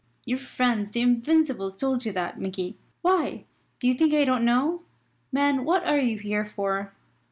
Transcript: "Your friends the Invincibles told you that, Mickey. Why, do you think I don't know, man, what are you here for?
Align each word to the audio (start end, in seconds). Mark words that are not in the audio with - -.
"Your 0.25 0.39
friends 0.39 0.89
the 0.89 1.01
Invincibles 1.01 1.75
told 1.75 2.05
you 2.05 2.11
that, 2.13 2.39
Mickey. 2.41 2.75
Why, 3.03 3.45
do 3.79 3.87
you 3.87 3.93
think 3.93 4.15
I 4.15 4.25
don't 4.25 4.43
know, 4.43 4.81
man, 5.31 5.63
what 5.63 5.87
are 5.87 5.99
you 5.99 6.17
here 6.17 6.43
for? 6.43 6.91